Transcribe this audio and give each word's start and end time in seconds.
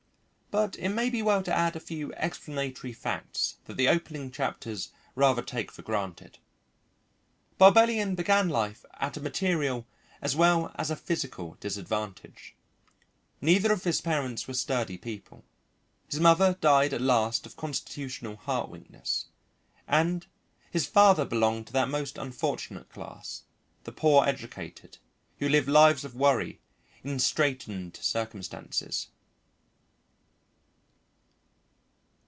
But 0.65 0.75
it 0.77 0.89
may 0.89 1.09
be 1.09 1.21
well 1.21 1.41
to 1.43 1.53
add 1.53 1.77
a 1.77 1.79
few 1.79 2.11
explanatory 2.17 2.91
facts 2.91 3.55
that 3.67 3.77
the 3.77 3.87
opening 3.87 4.31
chapters 4.31 4.89
rather 5.15 5.41
take 5.41 5.71
for 5.71 5.81
granted. 5.81 6.39
Barbellion 7.57 8.15
began 8.15 8.49
life 8.49 8.83
at 8.95 9.15
a 9.15 9.21
material 9.21 9.87
as 10.21 10.35
well 10.35 10.73
as 10.75 10.91
a 10.91 10.97
physical 10.97 11.55
disadvantage; 11.61 12.53
neither 13.39 13.71
of 13.71 13.85
his 13.85 14.01
parents 14.01 14.45
were 14.45 14.53
sturdy 14.53 14.97
people, 14.97 15.45
his 16.09 16.19
mother 16.19 16.57
died 16.59 16.91
at 16.93 16.99
last 16.99 17.45
of 17.45 17.55
constitutional 17.55 18.35
heart 18.35 18.69
weakness, 18.69 19.27
and 19.87 20.27
his 20.69 20.85
father 20.85 21.23
belonged 21.23 21.67
to 21.67 21.73
that 21.73 21.87
most 21.87 22.17
unfortunate 22.17 22.89
class, 22.89 23.43
the 23.85 23.93
poor 23.93 24.25
educated, 24.27 24.97
who 25.39 25.47
live 25.47 25.69
lives 25.69 26.03
of 26.03 26.13
worry 26.13 26.59
in 27.05 27.19
straitened 27.19 27.95
circumstances. 27.95 29.07